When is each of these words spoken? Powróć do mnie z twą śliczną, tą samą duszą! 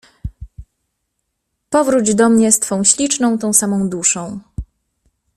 Powróć 1.69 2.15
do 2.15 2.29
mnie 2.29 2.51
z 2.51 2.59
twą 2.59 2.83
śliczną, 2.83 3.37
tą 3.39 3.53
samą 3.53 3.89
duszą! 3.89 4.39